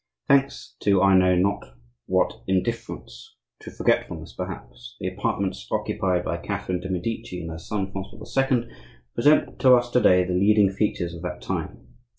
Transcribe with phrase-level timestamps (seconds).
[0.27, 1.61] Thanks to I know not
[2.07, 7.91] what indifference, to forgetfulness perhaps, the apartments occupied by Catherine de' Medici and her son
[7.91, 8.17] Francois
[8.49, 8.67] II.
[9.13, 11.85] present to us to day the leading features of that time.